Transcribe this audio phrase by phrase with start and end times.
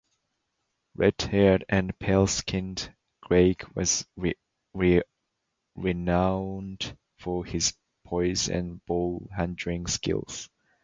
[0.95, 4.03] Red-haired and pale-skinned, Greig was
[5.75, 7.75] renowned for his
[8.05, 10.49] poise and ball handling skills.